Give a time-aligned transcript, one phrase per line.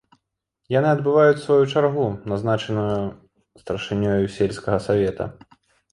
[0.75, 3.05] Яны адбываюць сваю чаргу, назначаную
[3.65, 5.33] старшынёю сельскага савета.